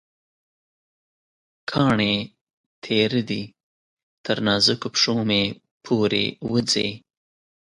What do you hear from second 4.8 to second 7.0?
پښومې پورې وځي